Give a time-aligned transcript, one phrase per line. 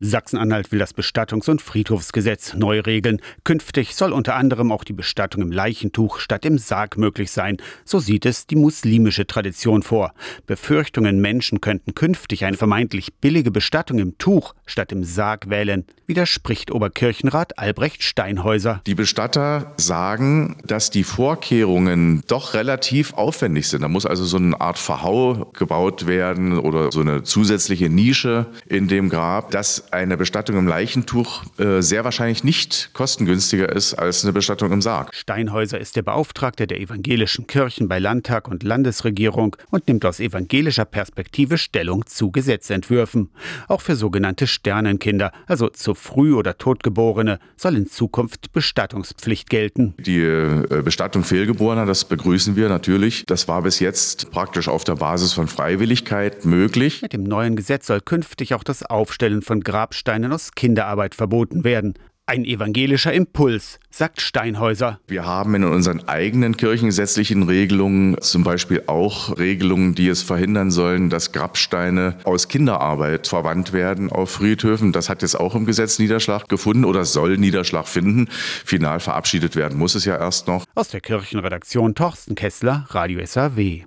[0.00, 3.20] Sachsen-Anhalt will das Bestattungs- und Friedhofsgesetz neu regeln.
[3.44, 7.58] Künftig soll unter anderem auch die Bestattung im Leichentuch statt im Sarg möglich sein.
[7.84, 10.14] So sieht es die muslimische Tradition vor.
[10.46, 16.70] Befürchtungen, Menschen könnten künftig eine vermeintlich billige Bestattung im Tuch statt im Sarg wählen, widerspricht
[16.70, 18.80] Oberkirchenrat Albrecht Steinhäuser.
[18.86, 23.82] Die Bestatter sagen, dass die Vorkehrungen doch relativ aufwendig sind.
[23.82, 28.88] Da muss also so eine Art Verhau gebaut werden oder so eine zusätzliche Nische in
[28.88, 29.50] dem Grab.
[29.50, 34.82] Das eine Bestattung im Leichentuch äh, sehr wahrscheinlich nicht kostengünstiger ist als eine Bestattung im
[34.82, 35.14] Sarg.
[35.14, 40.84] Steinhäuser ist der Beauftragte der evangelischen Kirchen bei Landtag und Landesregierung und nimmt aus evangelischer
[40.84, 43.30] Perspektive Stellung zu Gesetzentwürfen.
[43.68, 49.94] Auch für sogenannte Sternenkinder, also zu früh oder totgeborene, soll in Zukunft Bestattungspflicht gelten.
[49.98, 53.24] Die äh, Bestattung Fehlgeborener, das begrüßen wir natürlich.
[53.26, 57.02] Das war bis jetzt praktisch auf der Basis von Freiwilligkeit möglich.
[57.02, 61.64] Mit dem neuen Gesetz soll künftig auch das Aufstellen von Grab Grabsteinen aus Kinderarbeit verboten
[61.64, 61.94] werden.
[62.26, 65.00] Ein evangelischer Impuls, sagt Steinhäuser.
[65.08, 71.08] Wir haben in unseren eigenen kirchengesetzlichen Regelungen zum Beispiel auch Regelungen, die es verhindern sollen,
[71.08, 74.92] dass Grabsteine aus Kinderarbeit verwandt werden auf Friedhöfen.
[74.92, 78.28] Das hat jetzt auch im Gesetz Niederschlag gefunden oder soll Niederschlag finden.
[78.30, 80.66] Final verabschiedet werden muss es ja erst noch.
[80.74, 83.78] Aus der Kirchenredaktion Torsten Kessler, Radio SAW.